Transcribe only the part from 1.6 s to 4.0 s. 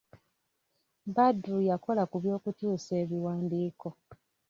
yakola ku by'okukyusa ebiwandiiko.